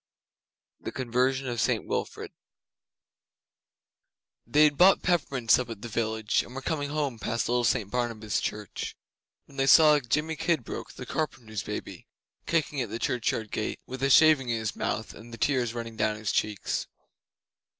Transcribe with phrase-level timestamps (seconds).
[0.79, 2.31] The Conversion of St Wilfrid
[4.47, 7.91] They had bought peppermints up at the village, and were coming home past little St
[7.91, 8.95] Barnabas' Church,
[9.45, 12.07] when they saw Jimmy Kidbrooke, the carpenter's baby,
[12.47, 15.97] kicking at the churchyard gate, with a shaving in his mouth and the tears running
[15.97, 16.87] down his cheeks.